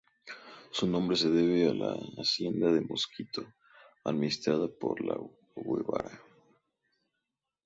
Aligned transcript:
Su 0.71 0.87
nombre 0.87 1.15
se 1.15 1.29
debe 1.29 1.69
a 1.69 1.75
la 1.75 1.95
Hacienda 2.17 2.71
de 2.71 2.81
Mosquito, 2.81 3.45
administrada 4.03 4.67
por 4.67 4.99
los 4.99 5.29
Guevara. 5.55 6.19